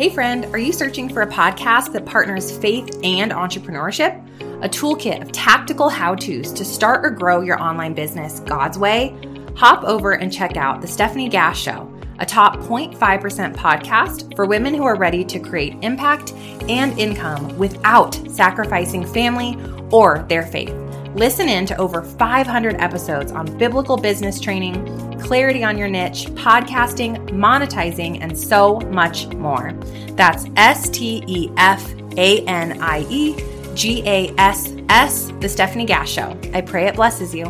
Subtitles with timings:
[0.00, 4.16] Hey, friend, are you searching for a podcast that partners faith and entrepreneurship?
[4.64, 9.14] A toolkit of tactical how to's to start or grow your online business God's way?
[9.56, 11.86] Hop over and check out The Stephanie Gass Show,
[12.18, 16.32] a top 0.5% podcast for women who are ready to create impact
[16.70, 19.54] and income without sacrificing family
[19.90, 20.74] or their faith.
[21.14, 27.16] Listen in to over 500 episodes on biblical business training, clarity on your niche, podcasting,
[27.28, 29.72] monetizing, and so much more.
[30.16, 33.36] That's S T E F A N I E
[33.76, 36.36] G A S S, The Stephanie Gass Show.
[36.52, 37.44] I pray it blesses you.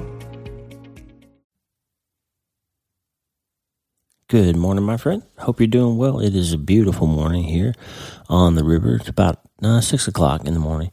[4.28, 5.22] Good morning, my friend.
[5.38, 6.20] Hope you're doing well.
[6.20, 7.72] It is a beautiful morning here
[8.28, 8.96] on the river.
[8.96, 10.90] It's about uh, six o'clock in the morning.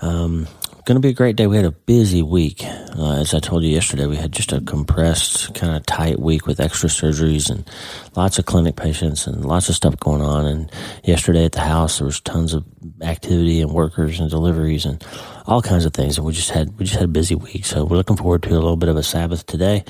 [0.00, 0.46] Um,
[0.84, 1.46] going to be a great day.
[1.46, 2.64] We had a busy week.
[2.64, 6.46] Uh, as I told you yesterday, we had just a compressed, kind of tight week
[6.46, 7.68] with extra surgeries and
[8.16, 10.44] lots of clinic patients and lots of stuff going on.
[10.44, 10.72] And
[11.04, 12.64] yesterday at the house, there was tons of
[13.00, 15.04] activity and workers and deliveries and
[15.46, 16.18] all kinds of things.
[16.18, 17.64] And we just had we just had a busy week.
[17.64, 19.84] So we're looking forward to a little bit of a Sabbath today.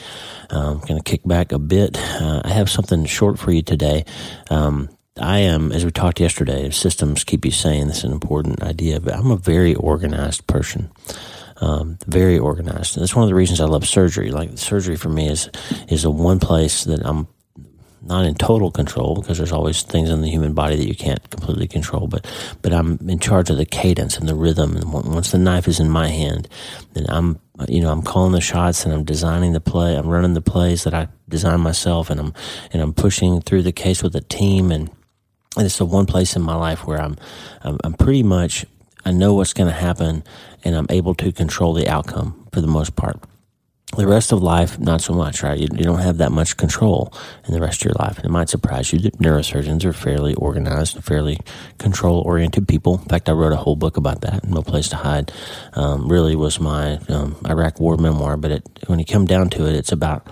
[0.50, 1.96] Um, going to kick back a bit.
[1.98, 4.04] Uh, I have something short for you today.
[4.50, 8.62] Um, I am, as we talked yesterday, systems keep you saying This is an important
[8.62, 10.90] idea, but I'm a very organized person.
[11.58, 12.96] Um, very organized.
[12.96, 14.30] And that's one of the reasons I love surgery.
[14.30, 15.50] Like surgery for me is
[15.88, 17.28] is a one place that I'm
[18.00, 21.30] not in total control because there's always things in the human body that you can't
[21.30, 22.08] completely control.
[22.08, 22.26] But
[22.62, 24.76] but I'm in charge of the cadence and the rhythm.
[24.76, 26.48] And once the knife is in my hand,
[26.94, 27.38] then I'm
[27.68, 29.94] you know I'm calling the shots and I'm designing the play.
[29.94, 32.32] I'm running the plays that I design myself, and I'm
[32.72, 34.90] and I'm pushing through the case with a team and
[35.56, 37.16] and it's the one place in my life where I'm,
[37.62, 38.64] I'm, I'm pretty much,
[39.04, 40.24] I know what's going to happen
[40.64, 43.20] and I'm able to control the outcome for the most part.
[43.94, 45.58] The rest of life, not so much, right?
[45.58, 47.12] You, you don't have that much control
[47.46, 48.16] in the rest of your life.
[48.16, 51.38] And it might surprise you that neurosurgeons are fairly organized and fairly
[51.76, 53.00] control oriented people.
[53.02, 54.44] In fact, I wrote a whole book about that.
[54.44, 55.30] No Place to Hide
[55.74, 58.38] um, really was my um, Iraq War memoir.
[58.38, 60.26] But it, when you come down to it, it's about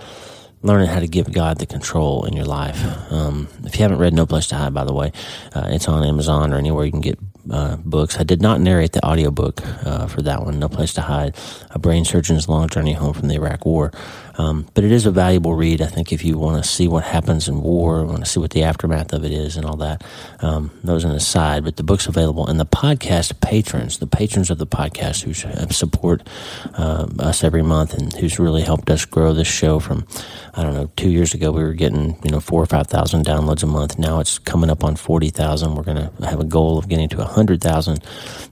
[0.63, 2.79] learning how to give God the control in your life.
[3.11, 5.11] Um, if you haven't read No Place to Hide, by the way,
[5.53, 7.17] uh, it's on Amazon or anywhere you can get
[7.49, 8.17] uh, books.
[8.19, 11.35] I did not narrate the audiobook uh, for that one, No Place to Hide,
[11.71, 13.91] A Brain Surgeon's Long Journey Home from the Iraq War.
[14.37, 17.03] Um, but it is a valuable read, I think, if you want to see what
[17.03, 20.03] happens in war, want to see what the aftermath of it is and all that.
[20.39, 22.47] Um, those an aside, but the book's available.
[22.47, 25.33] And the podcast patrons, the patrons of the podcast who
[25.71, 26.27] support
[26.75, 30.05] uh, us every month and who's really helped us grow this show from,
[30.53, 33.63] I don't know, two years ago we were getting, you know, four or 5,000 downloads
[33.63, 33.99] a month.
[33.99, 35.75] Now it's coming up on 40,000.
[35.75, 38.03] We're going to have a goal of getting to 100,000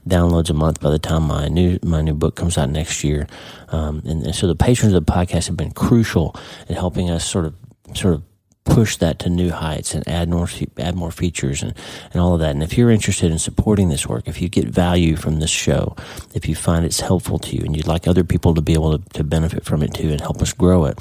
[0.08, 3.26] downloads a month by the time my new, my new book comes out next year.
[3.70, 6.34] Um, and, and so the patrons of the podcast have been crucial
[6.68, 7.54] in helping us sort of
[7.94, 8.22] sort of
[8.64, 10.48] push that to new heights and add more
[10.78, 11.74] add more features and,
[12.12, 12.50] and all of that.
[12.50, 15.96] And if you're interested in supporting this work, if you get value from this show,
[16.34, 18.98] if you find it's helpful to you and you'd like other people to be able
[18.98, 20.98] to, to benefit from it too and help us grow it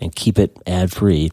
[0.00, 1.30] and keep it ad free,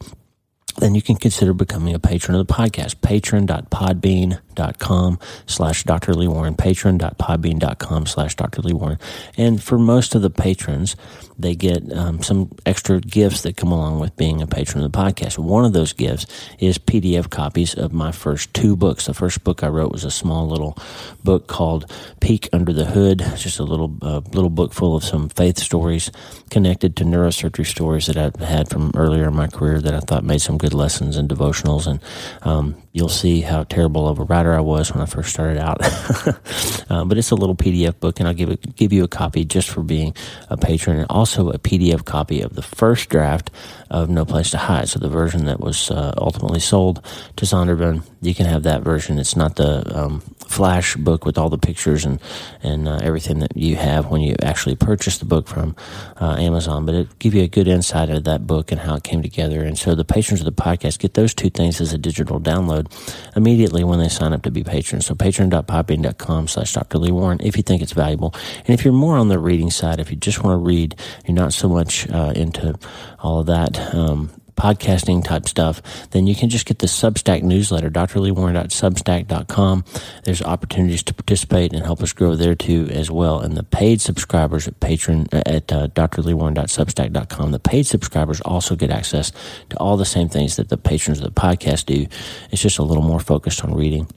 [0.78, 3.02] then you can consider becoming a patron of the podcast.
[3.02, 6.14] Patron.podbean.com slash Dr.
[6.14, 6.56] Lee Warren.
[6.56, 8.62] Patron.podbean.com slash Dr.
[8.62, 9.00] Lee Warren.
[9.38, 10.96] And for most of the patrons,
[11.38, 14.98] they get um, some extra gifts that come along with being a patron of the
[14.98, 15.38] podcast.
[15.38, 16.26] One of those gifts
[16.60, 19.06] is PDF copies of my first two books.
[19.06, 20.78] The first book I wrote was a small little
[21.24, 25.30] book called Peek Under the Hood, just a little uh, little book full of some
[25.30, 26.12] faith stories
[26.50, 30.24] connected to neurosurgery stories that I had from earlier in my career that I thought
[30.24, 31.88] made some good lessons and devotionals.
[31.88, 32.00] And
[32.44, 35.80] um, you'll see how terrible of a writer I was when I first started out.
[36.92, 39.44] uh, but it's a little PDF book, and I'll give it, give you a copy
[39.44, 40.14] just for being
[40.50, 43.50] a patron, and also a PDF copy of the first draft
[43.90, 44.90] of No Place to Hide.
[44.90, 47.04] So the version that was uh, ultimately sold
[47.38, 49.18] to Zondervan, you can have that version.
[49.18, 52.20] It's not the um, flash book with all the pictures and
[52.64, 55.76] and uh, everything that you have when you actually purchase the book from
[56.20, 59.04] uh, Amazon, but it give you a good insight of that book and how it
[59.04, 59.64] came together.
[59.64, 62.92] And so the patrons of the podcast get those two things as a digital download
[63.36, 65.06] immediately when they sign up to be patrons.
[65.06, 66.98] So patron.podbean.com slash Dr.
[66.98, 68.34] Lee Warren if you think it's valuable.
[68.66, 70.96] And if you're more on the reading side, if you just want to read,
[71.26, 72.78] you're not so much uh, into
[73.20, 77.90] all of that, um, podcasting type stuff, then you can just get the Substack newsletter,
[77.90, 79.86] drleewarren.substack.com.
[80.24, 83.40] There's opportunities to participate and help us grow there too as well.
[83.40, 89.32] And the paid subscribers at patron at uh, drleewarren.substack.com, the paid subscribers also get access
[89.70, 92.06] to all the same things that the patrons of the podcast do.
[92.52, 94.08] It's just a little more focused on reading.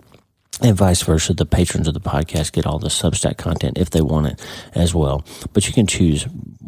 [0.62, 1.34] And vice versa.
[1.34, 4.40] The patrons of the podcast get all the Substack content if they want it
[4.74, 5.24] as well.
[5.52, 6.26] But you can choose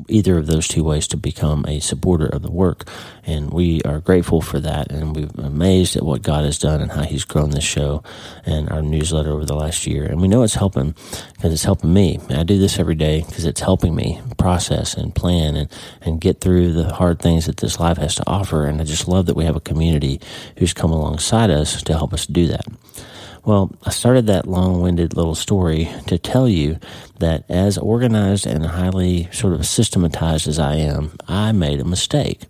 [0.09, 2.87] either of those two ways to become a supporter of the work.
[3.25, 4.91] And we are grateful for that.
[4.91, 8.03] And we're amazed at what God has done and how He's grown this show
[8.45, 10.05] and our newsletter over the last year.
[10.05, 10.95] And we know it's helping
[11.35, 12.19] because it's helping me.
[12.31, 15.71] I do this every day because it's helping me process and plan and,
[16.03, 18.67] and get through the hard things that this life has to offer.
[18.67, 20.21] And I just love that we have a community
[20.59, 22.67] who's come alongside us to help us do that.
[23.45, 26.79] Well, I started that long winded little story to tell you
[27.19, 32.45] that as organized and highly sort of systematized as I am, I made a mistake.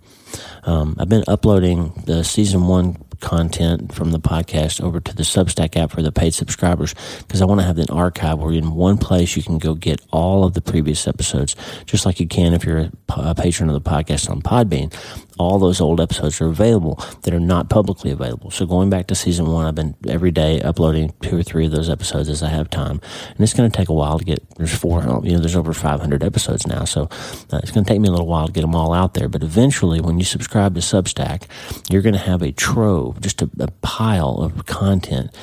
[0.62, 5.76] Um, I've been uploading the season one content from the podcast over to the Substack
[5.76, 8.99] app for the paid subscribers because I want to have an archive where in one
[8.99, 11.56] place you can go get all of the previous episodes,
[11.87, 14.93] just like you can if you're a, a patron of the podcast on Podbean
[15.38, 18.50] all those old episodes are available that are not publicly available.
[18.50, 21.72] So going back to season one, I've been every day uploading two or three of
[21.72, 23.00] those episodes as I have time,
[23.31, 24.42] and it's going to take a while to get.
[24.56, 27.04] There's four, you know, there's over 500 episodes now, so
[27.52, 29.28] uh, it's going to take me a little while to get them all out there.
[29.28, 31.44] But eventually, when you subscribe to Substack,
[31.90, 35.34] you're going to have a trove, just a, a pile of content,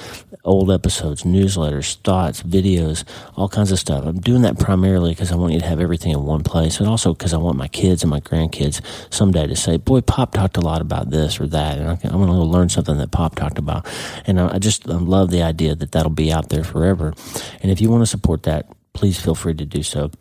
[0.43, 3.03] old episodes, newsletters, thoughts, videos,
[3.35, 4.05] all kinds of stuff.
[4.05, 6.88] I'm doing that primarily because I want you to have everything in one place, and
[6.88, 8.81] also because I want my kids and my grandkids
[9.13, 12.11] someday to say boy, Pop talked a lot about this or that, and I, am
[12.11, 13.87] going to learn something that Pop talked about.
[14.25, 17.13] And I, just I love the idea that that'll be out there forever.
[17.61, 20.11] And if you want to support that, please feel free to do so.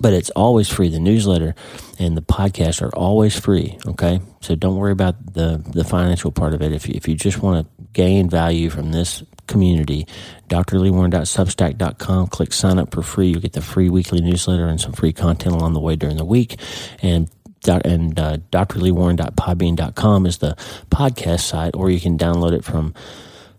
[0.00, 0.88] But it's always free.
[0.88, 1.54] The newsletter
[2.00, 3.78] and the podcast are always free.
[3.86, 6.72] Okay, so don't worry about the the financial part of it.
[6.72, 10.06] If you, if you just want to gain value from this community,
[10.48, 12.26] drleewarren.substack.com.
[12.28, 13.28] Click sign up for free.
[13.28, 16.24] You get the free weekly newsletter and some free content along the way during the
[16.24, 16.58] week.
[17.02, 17.30] And
[17.68, 20.54] and uh, drleewarren.podbean.com is the
[20.90, 22.94] podcast site, or you can download it from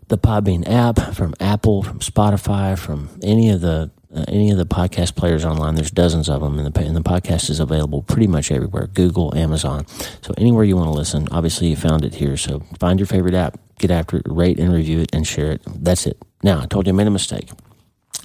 [0.08, 4.64] the Podbean app, from Apple, from Spotify, from any of the uh, any of the
[4.64, 5.74] podcast players online.
[5.74, 9.36] There's dozens of them, and the, and the podcast is available pretty much everywhere Google,
[9.36, 9.86] Amazon.
[10.22, 12.36] So, anywhere you want to listen, obviously, you found it here.
[12.36, 15.62] So, find your favorite app, get after it, rate and review it, and share it.
[15.66, 16.22] That's it.
[16.42, 17.50] Now, I told you I made a mistake.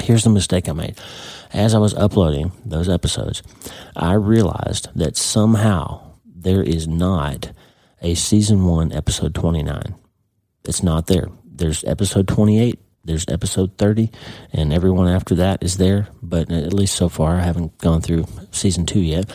[0.02, 0.98] Here's the mistake I made
[1.54, 3.44] as I was uploading those episodes,
[3.96, 7.52] I realized that somehow there is not
[8.02, 9.96] a season one, episode 29.
[10.66, 11.30] It's not there.
[11.46, 14.10] There's episode 28, there's episode 30,
[14.54, 16.08] and everyone after that is there.
[16.22, 19.30] But at least so far, I haven't gone through season two yet.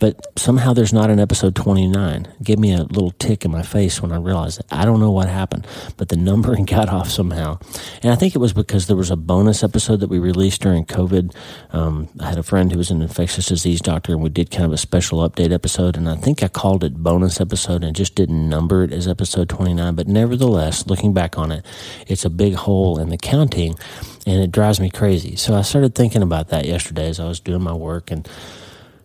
[0.00, 2.24] But somehow there's not an episode 29.
[2.24, 4.66] It gave me a little tick in my face when I realized that.
[4.72, 5.66] I don't know what happened,
[5.96, 7.58] but the numbering got off somehow.
[8.02, 10.86] And I think it was because there was a bonus episode that we released during
[10.86, 11.34] COVID.
[11.72, 14.64] Um, I had a friend who was an infectious disease doctor, and we did kind
[14.64, 15.96] of a special update episode.
[15.96, 19.48] And I think I called it bonus episode and just didn't number it as episode
[19.50, 19.94] 29.
[19.94, 21.64] But nevertheless, looking back on it,
[22.06, 23.76] it's a big hole in the counting
[24.26, 25.36] and it drives me crazy.
[25.36, 28.28] So I started thinking about that yesterday as I was doing my work and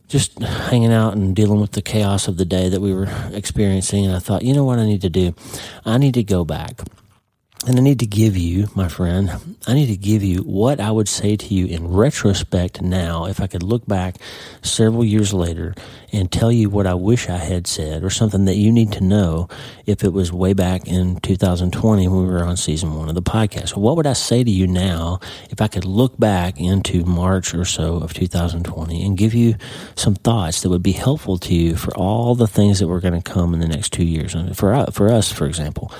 [0.07, 4.05] just hanging out and dealing with the chaos of the day that we were experiencing.
[4.05, 5.33] And I thought, you know what I need to do?
[5.85, 6.81] I need to go back
[7.67, 10.91] and I need to give you, my friend, I need to give you what I
[10.91, 14.17] would say to you in retrospect now, if I could look back
[14.61, 15.73] several years later
[16.11, 19.03] and tell you what I wish I had said or something that you need to
[19.03, 19.47] know
[19.85, 23.21] if it was way back in 2020 when we were on season one of the
[23.21, 23.75] podcast.
[23.75, 25.19] What would I say to you now
[25.49, 29.55] if I could look back into March or so of 2020 and give you
[29.95, 33.19] some thoughts that would be helpful to you for all the things that were going
[33.19, 34.35] to come in the next two years?
[34.53, 35.91] For, for us, for example,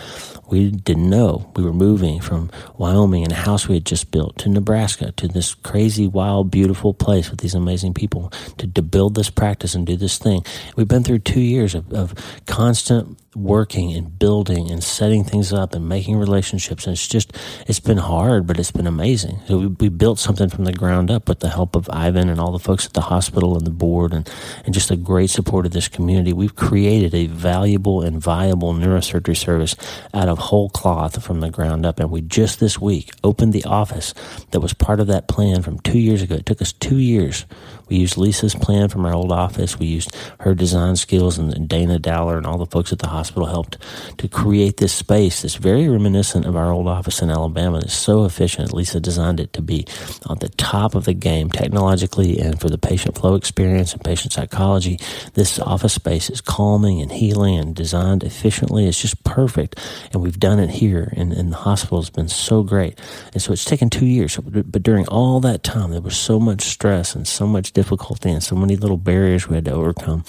[0.47, 1.51] we didn't know.
[1.55, 5.27] We were moving from Wyoming and a house we had just built to Nebraska to
[5.27, 9.85] this crazy, wild, beautiful place with these amazing people to, to build this practice and
[9.85, 10.45] do this thing.
[10.75, 12.13] We've been through two years of, of
[12.45, 16.85] constant working and building and setting things up and making relationships.
[16.87, 17.35] And it's just,
[17.67, 19.39] it's been hard, but it's been amazing.
[19.47, 22.39] So we, we built something from the ground up with the help of Ivan and
[22.39, 24.29] all the folks at the hospital and the board and,
[24.63, 26.31] and just the great support of this community.
[26.31, 29.75] We've created a valuable and viable neurosurgery service
[30.13, 31.99] out of whole cloth from the ground up.
[31.99, 34.13] And we just this week opened the office
[34.51, 36.35] that was part of that plan from two years ago.
[36.35, 37.45] It took us two years
[37.89, 39.77] we used Lisa's plan from our old office.
[39.77, 43.47] We used her design skills, and Dana Dowler and all the folks at the hospital
[43.47, 43.77] helped
[44.17, 47.79] to create this space that's very reminiscent of our old office in Alabama.
[47.79, 48.73] It's so efficient.
[48.73, 49.85] Lisa designed it to be
[50.25, 54.33] on the top of the game technologically and for the patient flow experience and patient
[54.33, 54.99] psychology.
[55.33, 58.87] This office space is calming and healing and designed efficiently.
[58.87, 59.79] It's just perfect.
[60.11, 62.99] And we've done it here, and, and the hospital has been so great.
[63.31, 64.37] And so it's taken two years.
[64.37, 68.41] But during all that time, there was so much stress and so much difficulty and
[68.41, 70.25] so many little barriers we had to overcome.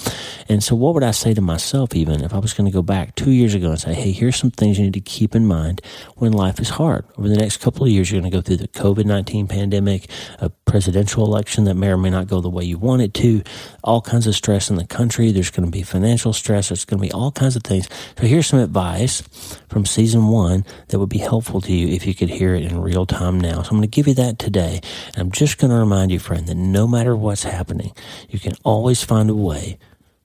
[0.50, 2.82] And so, what would I say to myself, even if I was going to go
[2.82, 5.46] back two years ago and say, hey, here's some things you need to keep in
[5.46, 5.80] mind
[6.16, 7.06] when life is hard?
[7.16, 10.10] Over the next couple of years, you're going to go through the COVID 19 pandemic,
[10.40, 13.42] a presidential election that may or may not go the way you want it to,
[13.82, 15.32] all kinds of stress in the country.
[15.32, 16.68] There's going to be financial stress.
[16.68, 17.88] There's going to be all kinds of things.
[18.18, 19.22] So, here's some advice
[19.68, 22.80] from season one that would be helpful to you if you could hear it in
[22.80, 23.62] real time now.
[23.62, 24.80] So, I'm going to give you that today.
[25.08, 27.92] And I'm just going to remind you, friend, that no matter what's happening,
[28.28, 29.78] you can always find a way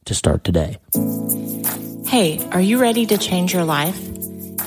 [0.06, 0.78] to start today.
[2.08, 3.98] Hey, are you ready to change your life?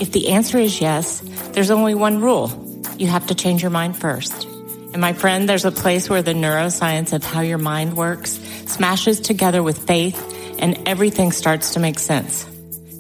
[0.01, 1.21] If the answer is yes,
[1.53, 2.51] there's only one rule
[2.99, 4.45] you have to change your mind first.
[4.45, 9.21] And my friend, there's a place where the neuroscience of how your mind works smashes
[9.21, 10.17] together with faith
[10.61, 12.47] and everything starts to make sense.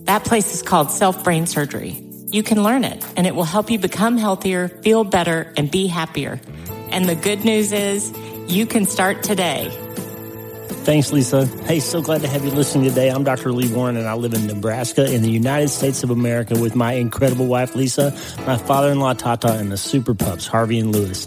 [0.04, 2.02] That place is called self brain surgery.
[2.26, 5.86] You can learn it and it will help you become healthier, feel better, and be
[5.86, 6.40] happier.
[6.90, 8.12] And the good news is
[8.46, 9.70] you can start today.
[10.84, 11.46] Thanks, Lisa.
[11.46, 13.08] Hey, so glad to have you listening today.
[13.08, 13.52] I'm Dr.
[13.52, 16.92] Lee Warren, and I live in Nebraska in the United States of America with my
[16.92, 18.10] incredible wife, Lisa,
[18.46, 21.26] my father in law, Tata, and the super pups, Harvey and Lewis.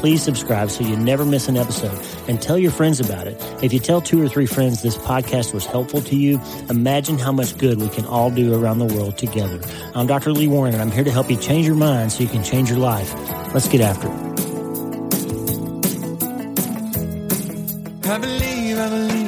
[0.00, 3.36] please subscribe so you never miss an episode and tell your friends about it.
[3.62, 6.40] If you tell two or three friends this podcast was helpful to you,
[6.70, 9.60] imagine how much good we can all do around the world together.
[9.94, 10.32] I'm Dr.
[10.32, 12.70] Lee Warren and I'm here to help you change your mind so you can change
[12.70, 13.12] your life.
[13.52, 14.30] Let's get after it.
[18.06, 19.19] I believe, I believe,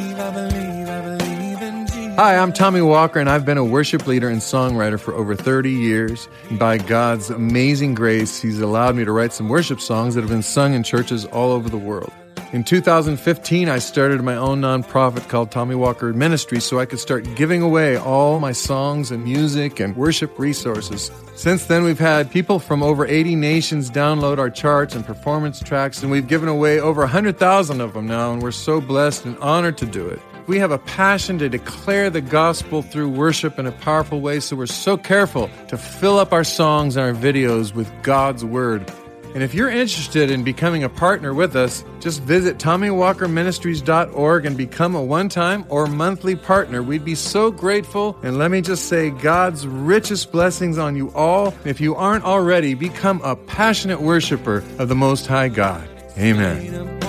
[2.16, 5.70] Hi, I'm Tommy Walker, and I've been a worship leader and songwriter for over 30
[5.70, 6.28] years.
[6.50, 10.28] And by God's amazing grace, He's allowed me to write some worship songs that have
[10.28, 12.12] been sung in churches all over the world.
[12.52, 17.24] In 2015, I started my own nonprofit called Tommy Walker Ministry so I could start
[17.34, 21.10] giving away all my songs and music and worship resources.
[21.34, 26.02] Since then, we've had people from over 80 nations download our charts and performance tracks,
[26.02, 29.78] and we've given away over 100,000 of them now, and we're so blessed and honored
[29.78, 30.20] to do it.
[30.46, 34.56] We have a passion to declare the gospel through worship in a powerful way, so
[34.56, 38.90] we're so careful to fill up our songs and our videos with God's Word.
[39.34, 44.94] And if you're interested in becoming a partner with us, just visit TommyWalkerMinistries.org and become
[44.94, 46.82] a one time or monthly partner.
[46.82, 48.18] We'd be so grateful.
[48.22, 51.54] And let me just say God's richest blessings on you all.
[51.64, 55.88] If you aren't already, become a passionate worshiper of the Most High God.
[56.18, 57.00] Amen.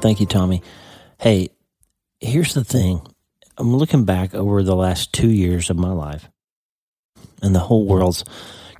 [0.00, 0.62] Thank you, Tommy.
[1.20, 1.48] Hey,
[2.20, 3.00] here's the thing
[3.56, 6.30] I'm looking back over the last two years of my life,
[7.42, 8.22] and the whole world's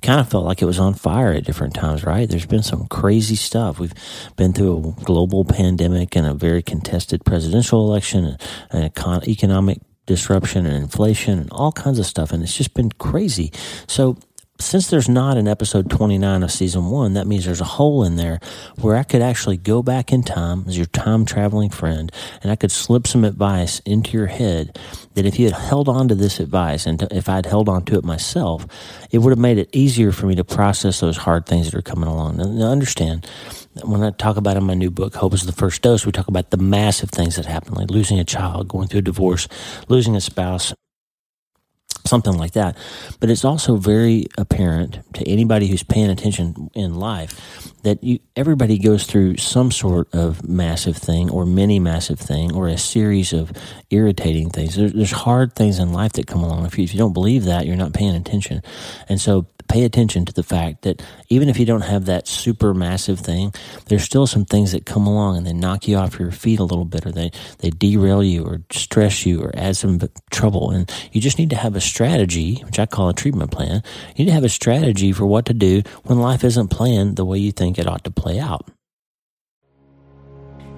[0.03, 2.29] kind of felt like it was on fire at different times, right?
[2.29, 3.81] There's been some crazy stuff.
[3.81, 3.93] We've
[4.37, 8.37] been through a global pandemic and a very contested presidential election
[8.71, 12.31] and, an economic disruption and inflation and all kinds of stuff.
[12.31, 13.53] And it's just been crazy.
[13.89, 14.17] So
[14.61, 18.17] since there's not an episode 29 of season one, that means there's a hole in
[18.17, 18.41] there
[18.81, 22.11] where I could actually go back in time as your time traveling friend
[22.43, 24.77] and I could slip some advice into your head
[25.15, 27.99] that if you had held on to this advice and if I'd held on to
[27.99, 28.67] it myself,
[29.13, 31.83] it would have made it easier for me to process those hard things that are
[31.83, 32.39] coming along.
[32.39, 33.29] Now, understand,
[33.85, 36.29] when I talk about in my new book, Hope is the First Dose, we talk
[36.29, 39.47] about the massive things that happen, like losing a child, going through a divorce,
[39.89, 40.75] losing a spouse,
[42.09, 42.77] something like that.
[43.21, 48.79] But it's also very apparent to anybody who's paying attention in life that you, everybody
[48.79, 53.53] goes through some sort of massive thing or mini massive thing or a series of
[53.91, 54.77] irritating things.
[54.77, 56.67] There's, there's hard things in life that come along.
[56.67, 58.63] If you, if you don't believe that, you're not paying attention.
[59.09, 62.75] And so pay attention to the fact that even if you don't have that super
[62.75, 63.53] massive thing,
[63.87, 66.65] there's still some things that come along and they knock you off your feet a
[66.65, 70.71] little bit or they, they derail you or stress you or add some trouble.
[70.71, 73.83] And you just need to have a strategy, which I call a treatment plan.
[74.17, 77.25] You need to have a strategy for what to do when life isn't playing the
[77.25, 78.71] way you think it ought to play out.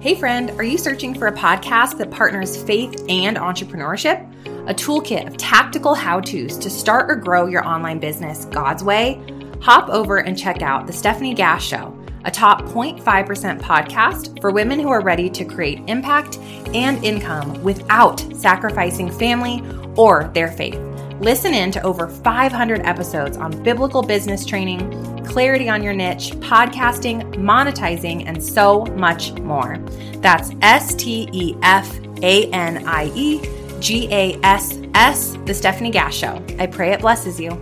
[0.01, 4.27] Hey, friend, are you searching for a podcast that partners faith and entrepreneurship?
[4.67, 9.21] A toolkit of tactical how to's to start or grow your online business God's way?
[9.61, 14.79] Hop over and check out The Stephanie Gass Show, a top 0.5% podcast for women
[14.79, 16.39] who are ready to create impact
[16.73, 19.61] and income without sacrificing family
[19.95, 20.79] or their faith.
[21.19, 24.79] Listen in to over 500 episodes on biblical business training
[25.25, 29.77] clarity on your niche, podcasting, monetizing, and so much more.
[30.17, 33.41] That's S T E F A N I E
[33.79, 36.43] G A S S, The Stephanie Gass Show.
[36.59, 37.59] I pray it blesses you.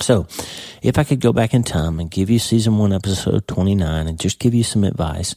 [0.00, 0.26] So,
[0.82, 4.18] if I could go back in time and give you season one, episode 29, and
[4.18, 5.34] just give you some advice,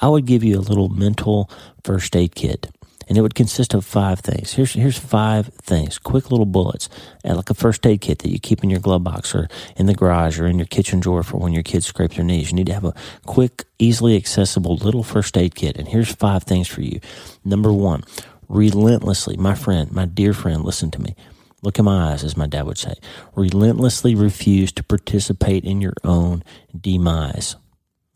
[0.00, 1.50] I would give you a little mental
[1.82, 2.70] first aid kit
[3.08, 4.52] and it would consist of five things.
[4.52, 6.88] Here's here's five things, quick little bullets,
[7.24, 9.94] like a first aid kit that you keep in your glove box or in the
[9.94, 12.50] garage or in your kitchen drawer for when your kids scrape their knees.
[12.50, 15.76] You need to have a quick, easily accessible little first aid kit.
[15.76, 17.00] And here's five things for you.
[17.44, 18.04] Number one,
[18.48, 21.14] relentlessly, my friend, my dear friend, listen to me.
[21.60, 22.94] Look in my eyes, as my dad would say.
[23.34, 26.44] Relentlessly refuse to participate in your own
[26.78, 27.56] demise.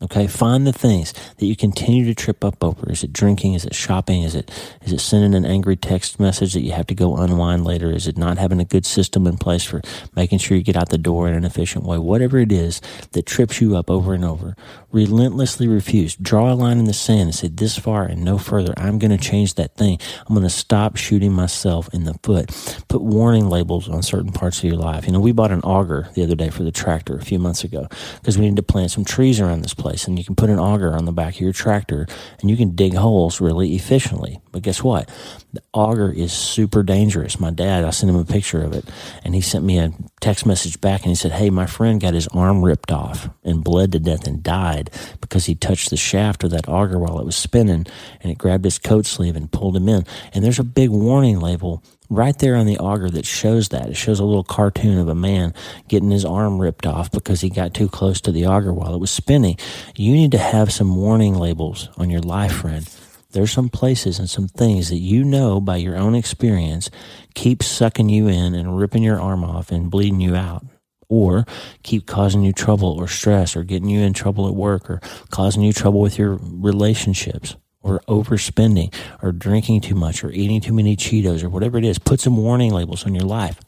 [0.03, 2.91] Okay, find the things that you continue to trip up over.
[2.91, 3.53] Is it drinking?
[3.53, 4.23] Is it shopping?
[4.23, 7.63] Is it is it sending an angry text message that you have to go unwind
[7.63, 7.89] later?
[7.89, 9.81] Is it not having a good system in place for
[10.13, 11.97] making sure you get out the door in an efficient way?
[11.97, 12.81] Whatever it is
[13.13, 14.57] that trips you up over and over,
[14.91, 16.17] relentlessly refuse.
[16.17, 18.73] Draw a line in the sand and say this far and no further.
[18.75, 19.99] I'm going to change that thing.
[20.27, 22.51] I'm going to stop shooting myself in the foot.
[22.89, 25.05] Put warning labels on certain parts of your life.
[25.05, 27.63] You know, we bought an auger the other day for the tractor a few months
[27.63, 27.87] ago
[28.19, 30.49] because we need to plant some trees around this place place and you can put
[30.49, 32.07] an auger on the back of your tractor
[32.41, 34.39] and you can dig holes really efficiently.
[34.51, 35.09] But guess what?
[35.53, 37.39] The auger is super dangerous.
[37.39, 38.85] My dad, I sent him a picture of it
[39.23, 42.15] and he sent me a text message back and he said, Hey, my friend got
[42.15, 44.89] his arm ripped off and bled to death and died
[45.21, 47.85] because he touched the shaft of that auger while it was spinning
[48.21, 50.05] and it grabbed his coat sleeve and pulled him in.
[50.33, 51.83] And there's a big warning label
[52.15, 53.89] right there on the auger that shows that.
[53.89, 55.53] It shows a little cartoon of a man
[55.87, 58.99] getting his arm ripped off because he got too close to the auger while it
[58.99, 59.57] was spinning.
[59.95, 62.87] You need to have some warning labels on your life, friend.
[63.31, 66.91] There's some places and some things that you know by your own experience
[67.33, 70.63] keep sucking you in and ripping your arm off and bleeding you out
[71.09, 71.45] or
[71.81, 75.01] keep causing you trouble or stress or getting you in trouble at work or
[75.31, 80.73] causing you trouble with your relationships or overspending or drinking too much or eating too
[80.73, 83.59] many Cheetos or whatever it is, put some warning labels on your life.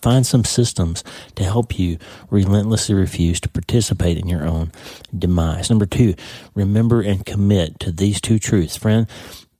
[0.00, 1.04] Find some systems
[1.34, 1.98] to help you
[2.30, 4.72] relentlessly refuse to participate in your own
[5.16, 5.68] demise.
[5.68, 6.14] Number two,
[6.54, 8.78] remember and commit to these two truths.
[8.78, 9.06] Friend,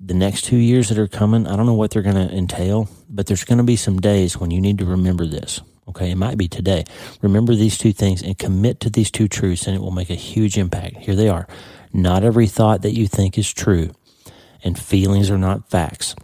[0.01, 2.89] the next two years that are coming, I don't know what they're going to entail,
[3.11, 5.61] but there's going to be some days when you need to remember this.
[5.89, 6.85] Okay, it might be today.
[7.21, 10.15] Remember these two things and commit to these two truths, and it will make a
[10.15, 10.99] huge impact.
[10.99, 11.49] Here they are.
[12.03, 13.91] Not every thought that you think is true,
[14.63, 16.15] and feelings are not facts.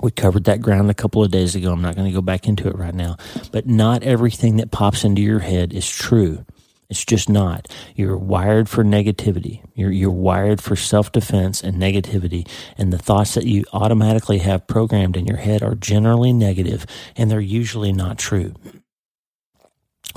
[0.00, 1.72] We covered that ground a couple of days ago.
[1.72, 3.16] I'm not going to go back into it right now.
[3.52, 6.44] But not everything that pops into your head is true.
[6.90, 7.68] It's just not.
[7.94, 9.62] You're wired for negativity.
[9.74, 12.48] You're, you're wired for self defense and negativity.
[12.76, 16.86] And the thoughts that you automatically have programmed in your head are generally negative
[17.16, 18.54] and they're usually not true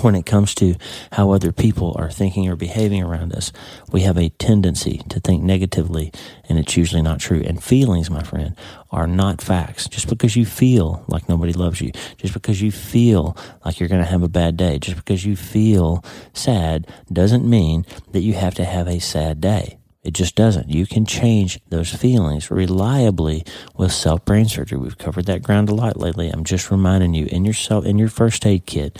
[0.00, 0.76] when it comes to
[1.12, 3.52] how other people are thinking or behaving around us,
[3.90, 6.12] we have a tendency to think negatively,
[6.48, 7.42] and it's usually not true.
[7.44, 8.54] And feelings, my friend,
[8.90, 9.88] are not facts.
[9.88, 14.02] Just because you feel like nobody loves you, just because you feel like you're going
[14.02, 18.54] to have a bad day, just because you feel sad, doesn't mean that you have
[18.54, 19.77] to have a sad day.
[20.04, 20.70] It just doesn't.
[20.70, 23.44] You can change those feelings reliably
[23.76, 24.78] with self brain surgery.
[24.78, 26.30] We've covered that ground a lot lately.
[26.30, 28.98] I'm just reminding you in yourself in your first aid kit,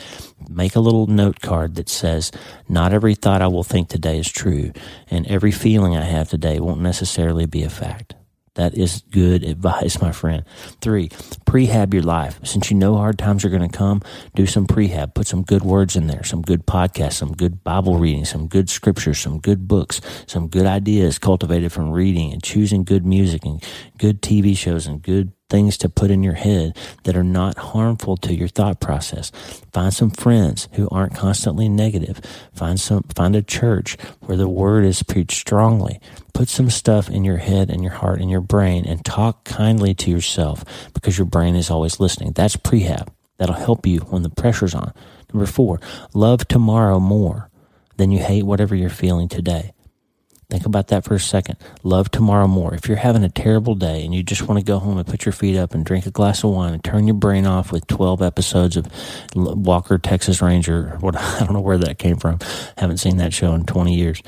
[0.49, 2.33] make a little note card that says,
[2.69, 4.73] "Not every thought I will think today is true,
[5.09, 8.15] and every feeling I have today won't necessarily be a fact."
[8.59, 10.45] That is good advice, my friend.
[10.81, 11.11] Three,
[11.47, 12.41] prehab your life.
[12.43, 14.03] Since you know hard times are going to come,
[14.35, 15.15] do some prehab.
[15.15, 18.69] Put some good words in there, some good podcasts, some good Bible reading, some good
[18.69, 23.63] scriptures, some good books, some good ideas cultivated from reading and choosing good music and
[23.97, 28.17] good TV shows and good things to put in your head that are not harmful
[28.19, 29.31] to your thought process.
[29.73, 32.21] Find some friends who aren't constantly negative.
[32.53, 36.01] Find some, find a church where the word is preached strongly.
[36.39, 39.93] Put some stuff in your head and your heart and your brain and talk kindly
[39.95, 42.31] to yourself because your brain is always listening.
[42.31, 43.09] That's prehab.
[43.39, 44.93] That'll help you when the pressure's on.
[45.35, 45.81] Number four,
[46.15, 47.51] love tomorrow more
[47.97, 49.73] than you hate whatever you're feeling today.
[50.51, 51.59] Think about that for a second.
[51.83, 52.73] Love tomorrow more.
[52.73, 55.27] If you're having a terrible day and you just want to go home and put
[55.27, 57.87] your feet up and drink a glass of wine and turn your brain off with
[57.87, 58.87] 12 episodes of
[59.35, 62.39] Walker, Texas Ranger, what I don't know where that came from.
[62.79, 64.23] Haven't seen that show in 20 years.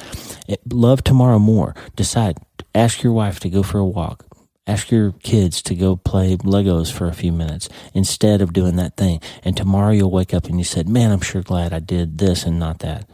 [0.47, 1.75] It, love tomorrow more.
[1.97, 2.37] Decide.
[2.75, 4.27] Ask your wife to go for a walk.
[4.67, 8.99] Ask your kids to go play Legos for a few minutes instead of doing that
[8.99, 9.23] thing.
[9.43, 12.45] And tomorrow you'll wake up and you said, man, I'm sure glad I did this
[12.45, 13.09] and not that.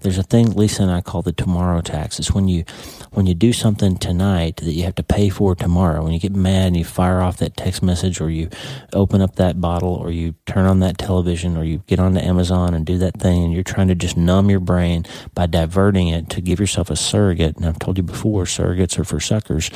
[0.00, 2.18] There's a thing Lisa and I call the tomorrow tax.
[2.18, 2.64] It's when you
[3.12, 6.02] when you do something tonight that you have to pay for tomorrow.
[6.02, 8.48] When you get mad and you fire off that text message or you
[8.92, 12.74] open up that bottle or you turn on that television or you get onto Amazon
[12.74, 16.30] and do that thing and you're trying to just numb your brain by diverting it
[16.30, 17.56] to give yourself a surrogate.
[17.56, 19.70] And I've told you before, surrogates are for suckers.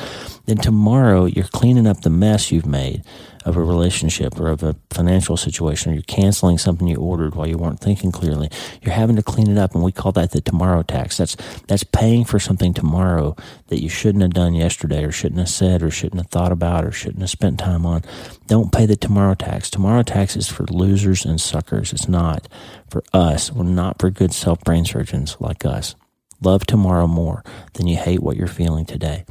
[0.46, 3.05] Then tomorrow you're cleaning up the mess you've made
[3.44, 7.46] of a relationship or of a financial situation, or you're canceling something you ordered while
[7.46, 8.48] you weren't thinking clearly.
[8.81, 11.16] You're having to clean it up, and we call that the tomorrow tax.
[11.16, 13.37] That's that's paying for something tomorrow
[13.68, 16.85] that you shouldn't have done yesterday, or shouldn't have said, or shouldn't have thought about,
[16.85, 18.02] or shouldn't have spent time on.
[18.46, 19.70] Don't pay the tomorrow tax.
[19.70, 21.92] Tomorrow tax is for losers and suckers.
[21.92, 22.48] It's not
[22.88, 23.50] for us.
[23.52, 25.94] We're not for good self brain surgeons like us.
[26.40, 29.24] Love tomorrow more than you hate what you're feeling today.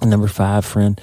[0.00, 1.00] And number five, friend,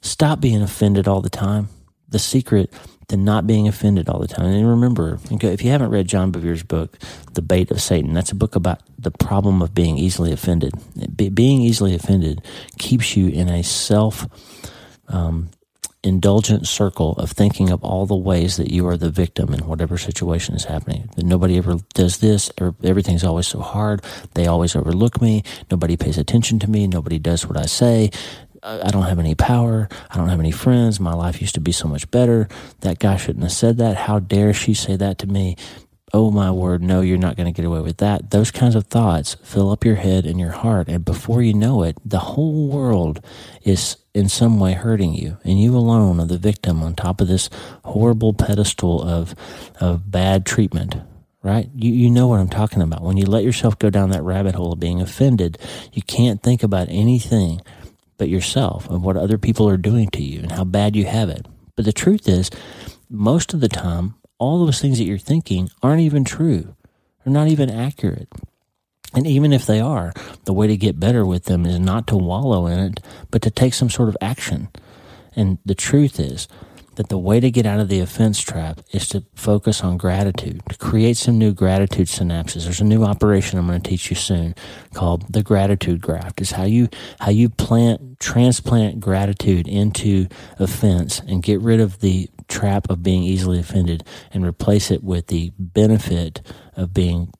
[0.00, 1.68] Stop being offended all the time.
[2.08, 2.72] The secret
[3.08, 4.46] to not being offended all the time.
[4.46, 6.98] And remember, if you haven't read John Bevere's book,
[7.32, 10.72] The Bait of Satan, that's a book about the problem of being easily offended.
[11.16, 12.42] being easily offended
[12.78, 14.26] keeps you in a self
[15.08, 15.50] um,
[16.04, 19.98] indulgent circle of thinking of all the ways that you are the victim in whatever
[19.98, 21.10] situation is happening.
[21.16, 22.50] That nobody ever does this,
[22.82, 24.04] everything's always so hard.
[24.34, 25.42] They always overlook me.
[25.70, 26.86] Nobody pays attention to me.
[26.86, 28.10] Nobody does what I say.
[28.62, 29.88] I don't have any power.
[30.10, 30.98] I don't have any friends.
[30.98, 32.48] My life used to be so much better.
[32.80, 33.96] That guy shouldn't have said that.
[33.96, 35.56] How dare she say that to me?
[36.12, 38.30] Oh my word, no, you're not going to get away with that.
[38.30, 40.88] Those kinds of thoughts fill up your head and your heart.
[40.88, 43.22] And before you know it, the whole world
[43.62, 45.38] is in some way hurting you.
[45.44, 47.48] And you alone are the victim on top of this
[47.84, 49.34] horrible pedestal of,
[49.80, 50.96] of bad treatment
[51.42, 51.70] right?
[51.74, 53.02] You, you know what I'm talking about.
[53.02, 55.56] When you let yourself go down that rabbit hole of being offended,
[55.92, 57.62] you can't think about anything
[58.16, 61.30] but yourself and what other people are doing to you and how bad you have
[61.30, 61.46] it.
[61.76, 62.50] But the truth is,
[63.08, 66.74] most of the time, all those things that you're thinking aren't even true.
[67.24, 68.28] They're not even accurate.
[69.14, 70.12] And even if they are,
[70.44, 73.50] the way to get better with them is not to wallow in it, but to
[73.50, 74.68] take some sort of action.
[75.34, 76.48] And the truth is,
[76.98, 80.60] that the way to get out of the offense trap is to focus on gratitude,
[80.68, 82.64] to create some new gratitude synapses.
[82.64, 84.56] There's a new operation I'm going to teach you soon
[84.94, 86.40] called the gratitude graft.
[86.40, 86.88] Is how you
[87.20, 90.26] how you plant transplant gratitude into
[90.58, 95.28] offense and get rid of the trap of being easily offended and replace it with
[95.28, 96.42] the benefit
[96.76, 97.32] of being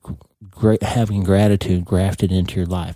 [0.81, 2.95] having gratitude grafted into your life.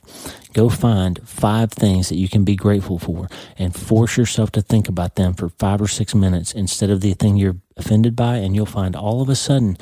[0.54, 4.88] Go find five things that you can be grateful for and force yourself to think
[4.88, 8.36] about them for five or six minutes instead of the thing you're offended by.
[8.38, 9.78] And you'll find all of a sudden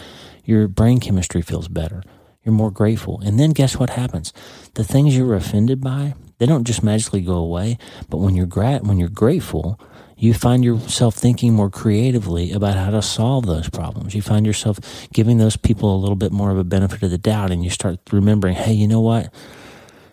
[0.45, 2.03] your brain chemistry feels better.
[2.43, 3.19] You're more grateful.
[3.21, 4.33] And then guess what happens?
[4.73, 7.77] The things you were offended by, they don't just magically go away,
[8.09, 9.79] but when you're gra- when you're grateful,
[10.17, 14.15] you find yourself thinking more creatively about how to solve those problems.
[14.15, 14.79] You find yourself
[15.13, 17.69] giving those people a little bit more of a benefit of the doubt and you
[17.69, 19.31] start remembering, hey, you know what?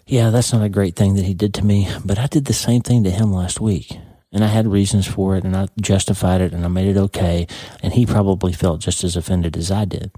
[0.06, 2.54] Yeah, that's not a great thing that he did to me, but I did the
[2.54, 3.98] same thing to him last week.
[4.32, 7.46] And I had reasons for it and I justified it and I made it okay.
[7.82, 10.10] And he probably felt just as offended as I did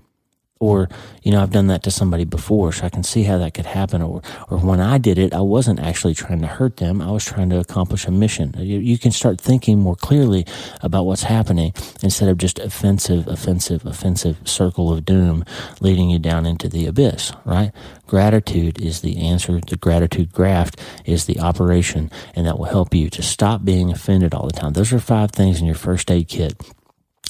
[0.61, 0.88] or
[1.23, 3.66] you know i've done that to somebody before so i can see how that could
[3.66, 7.11] happen or or when i did it i wasn't actually trying to hurt them i
[7.11, 8.55] was trying to accomplish a mission.
[8.57, 10.46] Uh, you, you can start thinking more clearly
[10.83, 15.44] about what's happening instead of just offensive offensive offensive circle of doom
[15.81, 17.73] leading you down into the abyss right?
[18.07, 19.61] Gratitude is the answer.
[19.61, 24.35] The gratitude graft is the operation and that will help you to stop being offended
[24.35, 24.73] all the time.
[24.73, 26.61] Those are five things in your first aid kit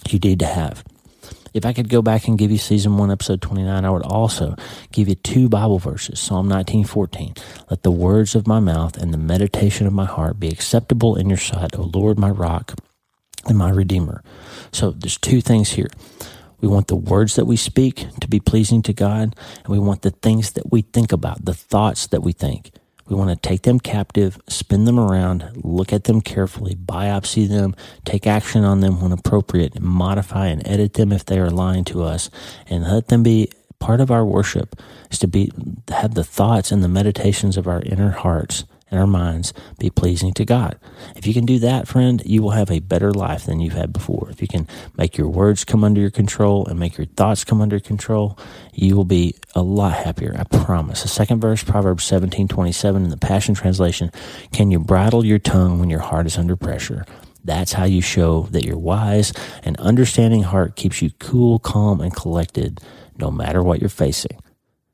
[0.08, 0.82] you need to have
[1.52, 4.54] if I could go back and give you season one, episode 29, I would also
[4.92, 6.20] give you two Bible verses.
[6.20, 7.34] Psalm 19, 14.
[7.70, 11.28] Let the words of my mouth and the meditation of my heart be acceptable in
[11.28, 12.74] your sight, O Lord, my rock
[13.46, 14.22] and my redeemer.
[14.72, 15.88] So there's two things here.
[16.60, 20.02] We want the words that we speak to be pleasing to God, and we want
[20.02, 22.72] the things that we think about, the thoughts that we think.
[23.10, 27.74] We want to take them captive, spin them around, look at them carefully, biopsy them,
[28.04, 32.04] take action on them when appropriate, modify and edit them if they are lying to
[32.04, 32.30] us,
[32.68, 35.50] and let them be part of our worship is to be
[35.88, 40.32] have the thoughts and the meditations of our inner hearts and our minds be pleasing
[40.34, 40.78] to God.
[41.16, 43.92] If you can do that, friend, you will have a better life than you've had
[43.92, 44.28] before.
[44.30, 47.60] If you can make your words come under your control and make your thoughts come
[47.60, 48.38] under control,
[48.72, 50.34] you will be a lot happier.
[50.38, 51.02] I promise.
[51.02, 54.10] The second verse, Proverbs 17, 27 in the Passion Translation,
[54.52, 57.04] can you bridle your tongue when your heart is under pressure?
[57.44, 59.32] That's how you show that you're wise.
[59.64, 62.80] An understanding heart keeps you cool, calm, and collected
[63.16, 64.38] no matter what you're facing.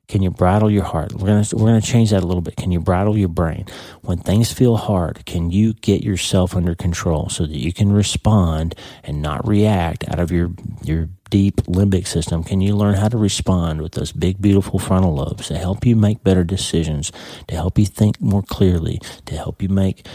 [0.07, 1.13] Can you bridle your heart?
[1.13, 2.55] We're gonna we're gonna change that a little bit.
[2.55, 3.65] Can you bridle your brain
[4.03, 5.25] when things feel hard?
[5.25, 10.19] Can you get yourself under control so that you can respond and not react out
[10.19, 12.41] of your your deep limbic system?
[12.41, 15.97] Can you learn how to respond with those big beautiful frontal lobes to help you
[15.97, 17.11] make better decisions,
[17.49, 20.07] to help you think more clearly, to help you make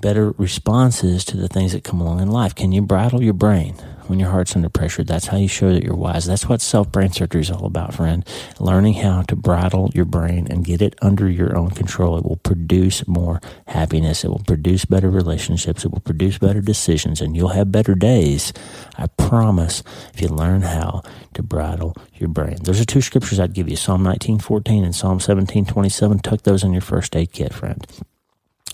[0.00, 2.54] better responses to the things that come along in life?
[2.54, 3.74] Can you bridle your brain?
[4.08, 5.04] When your heart's under pressure.
[5.04, 6.26] That's how you show that you're wise.
[6.26, 8.26] That's what self brain surgery is all about, friend.
[8.58, 12.18] Learning how to bridle your brain and get it under your own control.
[12.18, 14.24] It will produce more happiness.
[14.24, 15.84] It will produce better relationships.
[15.84, 18.52] It will produce better decisions, and you'll have better days.
[18.96, 19.82] I promise
[20.14, 21.02] if you learn how
[21.34, 22.58] to bridle your brain.
[22.62, 26.18] Those are two scriptures I'd give you Psalm 19:14 and Psalm 17:27.
[26.20, 27.86] Tuck those in your first aid kit, friend.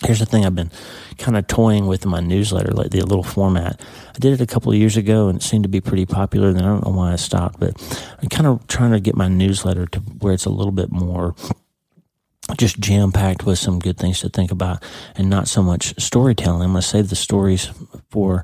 [0.05, 0.71] Here's the thing I've been
[1.17, 3.81] kind of toying with in my newsletter lately, a little format.
[4.15, 6.49] I did it a couple of years ago and it seemed to be pretty popular.
[6.49, 7.75] And I don't know why I stopped, but
[8.21, 11.35] I'm kind of trying to get my newsletter to where it's a little bit more
[12.57, 14.81] just jam packed with some good things to think about
[15.15, 16.63] and not so much storytelling.
[16.63, 17.69] I'm going to save the stories
[18.09, 18.43] for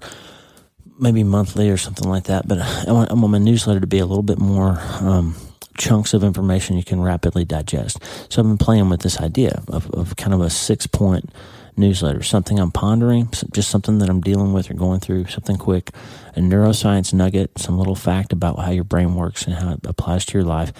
[0.99, 2.47] maybe monthly or something like that.
[2.47, 5.35] But I want, I want my newsletter to be a little bit more, um,
[5.77, 7.99] chunks of information you can rapidly digest.
[8.29, 11.29] So I've been playing with this idea of, of kind of a six point
[11.77, 15.91] newsletter, something I'm pondering, just something that I'm dealing with or going through, something quick,
[16.35, 20.25] a neuroscience nugget, some little fact about how your brain works and how it applies
[20.25, 20.71] to your life,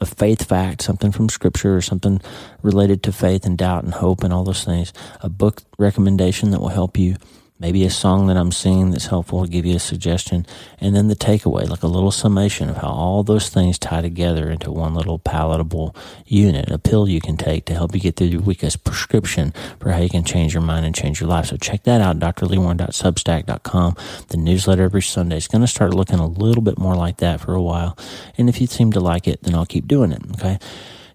[0.00, 2.20] a faith fact, something from scripture or something
[2.62, 6.60] related to faith and doubt and hope and all those things, a book recommendation that
[6.60, 7.16] will help you
[7.58, 10.46] maybe a song that I'm singing that's helpful will give you a suggestion,
[10.80, 14.50] and then the takeaway, like a little summation of how all those things tie together
[14.50, 15.94] into one little palatable
[16.26, 19.90] unit, a pill you can take to help you get through your weakest prescription for
[19.92, 21.46] how you can change your mind and change your life.
[21.46, 23.96] So check that out, drleewarren.substack.com.
[24.28, 27.40] The newsletter every Sunday is going to start looking a little bit more like that
[27.40, 27.96] for a while.
[28.36, 30.22] And if you seem to like it, then I'll keep doing it.
[30.32, 30.58] Okay.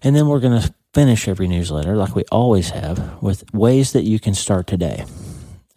[0.02, 4.04] And then we're going to finish every newsletter like we always have with ways that
[4.04, 5.04] you can start today.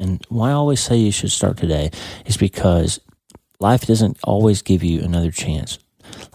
[0.02, 1.92] And why I always say you should start today
[2.26, 3.00] is because
[3.60, 5.78] life doesn't always give you another chance.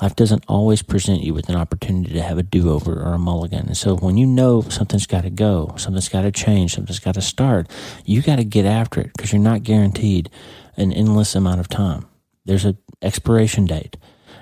[0.00, 3.18] Life doesn't always present you with an opportunity to have a do over or a
[3.18, 3.66] mulligan.
[3.66, 7.14] And so when you know something's got to go, something's got to change, something's got
[7.14, 7.68] to start,
[8.05, 10.31] you got to get after it because you're not guaranteed
[10.76, 12.07] an endless amount of time.
[12.44, 13.96] There's an expiration date.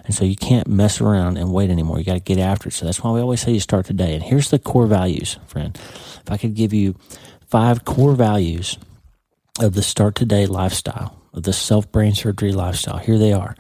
[0.04, 1.98] And so you can't mess around and wait anymore.
[1.98, 2.72] You got to get after it.
[2.72, 4.14] So that's why we always say you start today.
[4.14, 5.74] And here's the core values, friend.
[5.74, 6.94] If I could give you
[7.48, 8.76] five core values
[9.60, 12.98] of the start today lifestyle, of the self brain surgery lifestyle.
[12.98, 13.54] Here they are.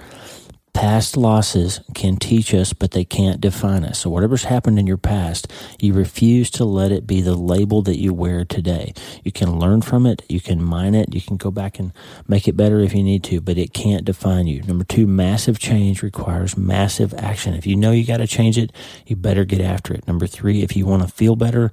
[0.72, 4.00] Past losses can teach us, but they can't define us.
[4.00, 5.46] So, whatever's happened in your past,
[5.78, 8.92] you refuse to let it be the label that you wear today.
[9.22, 11.92] You can learn from it, you can mine it, you can go back and
[12.26, 14.62] make it better if you need to, but it can't define you.
[14.62, 17.54] Number two, massive change requires massive action.
[17.54, 18.72] If you know you got to change it,
[19.06, 20.08] you better get after it.
[20.08, 21.70] Number three, if you want to feel better,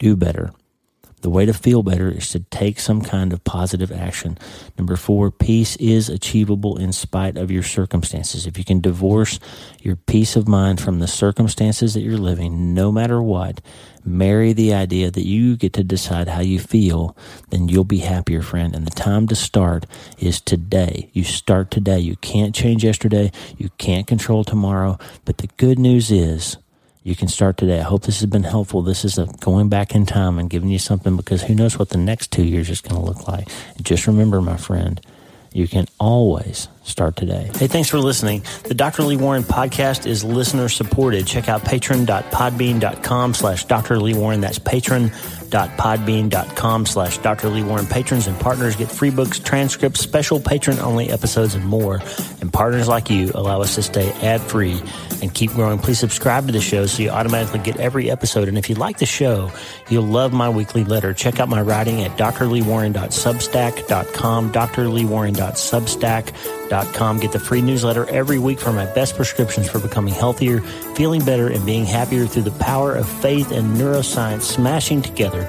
[0.00, 0.50] do better.
[1.24, 4.36] The way to feel better is to take some kind of positive action.
[4.76, 8.46] Number four, peace is achievable in spite of your circumstances.
[8.46, 9.40] If you can divorce
[9.80, 13.62] your peace of mind from the circumstances that you're living, no matter what,
[14.04, 17.16] marry the idea that you get to decide how you feel,
[17.48, 18.76] then you'll be happier, friend.
[18.76, 19.86] And the time to start
[20.18, 21.08] is today.
[21.14, 22.00] You start today.
[22.00, 23.32] You can't change yesterday.
[23.56, 24.98] You can't control tomorrow.
[25.24, 26.58] But the good news is,
[27.04, 27.80] you can start today.
[27.80, 28.80] I hope this has been helpful.
[28.80, 31.98] This is going back in time and giving you something because who knows what the
[31.98, 33.46] next two years is going to look like.
[33.82, 35.00] Just remember, my friend,
[35.52, 37.50] you can always start today.
[37.54, 38.42] Hey, thanks for listening.
[38.64, 39.02] The Dr.
[39.02, 41.26] Lee Warren podcast is listener supported.
[41.26, 43.98] Check out patron.podbean.com slash Dr.
[43.98, 44.40] Lee Warren.
[44.40, 47.48] That's patron.podbean.com slash Dr.
[47.48, 47.86] Lee Warren.
[47.86, 52.00] Patrons and partners get free books, transcripts, special patron only episodes, and more.
[52.40, 54.82] And partners like you allow us to stay ad free
[55.22, 55.78] and keep growing.
[55.78, 58.48] Please subscribe to the show so you automatically get every episode.
[58.48, 59.50] And if you like the show,
[59.88, 61.14] you'll love my weekly letter.
[61.14, 68.86] Check out my writing at drleewarren.substack.com, drleewarren.substack.com Get the free newsletter every week for my
[68.86, 70.60] best prescriptions for becoming healthier,
[70.94, 75.48] feeling better, and being happier through the power of faith and neuroscience smashing together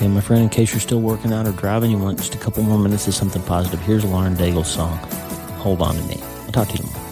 [0.00, 2.38] Okay, my friend, in case you're still working out or driving, you want just a
[2.38, 4.96] couple more minutes of something positive, here's Lauren Daigle's song,
[5.58, 6.16] Hold On to Me.
[6.46, 7.06] I'll talk to you tomorrow.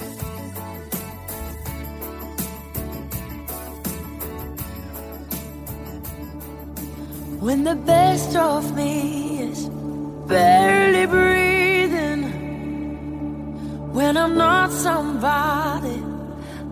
[7.41, 9.69] when the best of me is
[10.27, 12.23] barely breathing,
[13.93, 16.03] when I'm not somebody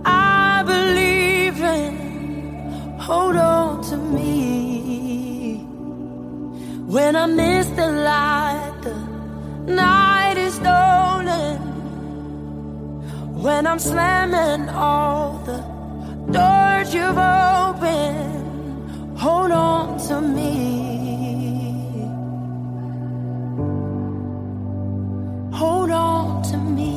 [0.02, 3.65] I believe in, hold on
[6.96, 8.94] When I miss the light, the
[9.70, 11.58] night is stolen.
[13.44, 15.58] When I'm slamming all the
[16.32, 20.54] doors you've opened, hold on to me.
[25.52, 26.92] Hold on to me.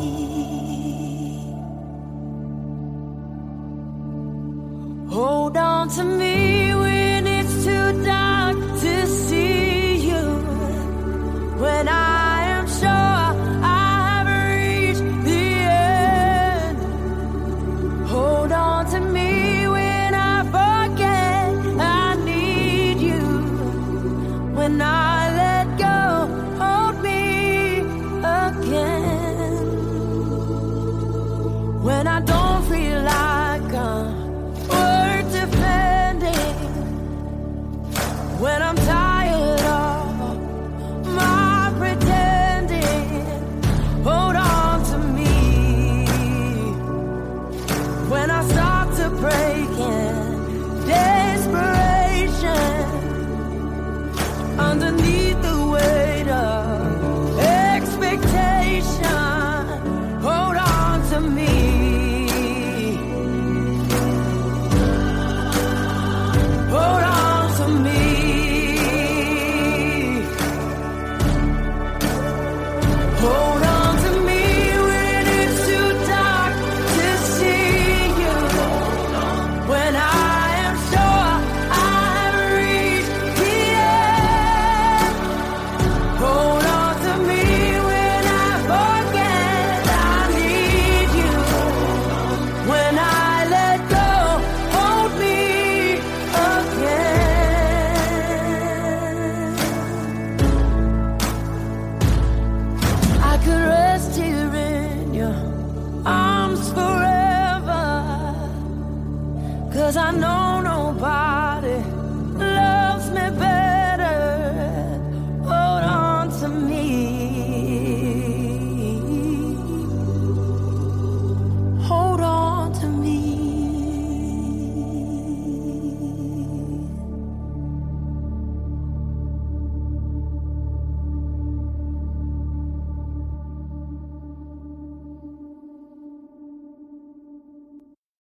[5.14, 6.29] Hold on to me.